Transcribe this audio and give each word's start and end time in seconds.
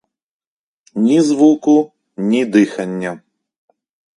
Ні 0.95 1.21
звуку, 1.21 1.91
ні 2.17 2.45
дихання. 2.45 3.21